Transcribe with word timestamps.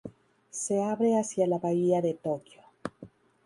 Se 0.49 0.81
abre 0.81 1.19
hacia 1.19 1.45
la 1.45 1.59
Bahía 1.59 2.01
de 2.01 2.15
Tokio. 2.15 2.63